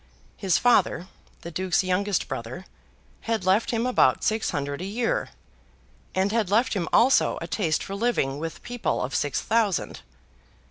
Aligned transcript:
His 0.35 0.57
father, 0.57 1.07
the 1.41 1.51
Duke's 1.51 1.83
youngest 1.83 2.27
brother, 2.27 2.65
had 3.29 3.45
left 3.45 3.69
him 3.69 3.85
about 3.85 4.23
six 4.23 4.49
hundred 4.49 4.81
a 4.81 4.83
year, 4.83 5.29
and 6.15 6.31
had 6.31 6.49
left 6.49 6.73
him 6.73 6.89
also 6.91 7.37
a 7.39 7.45
taste 7.45 7.83
for 7.83 7.93
living 7.93 8.39
with 8.39 8.63
people 8.63 9.03
of 9.03 9.13
six 9.13 9.43
thousand. 9.43 10.01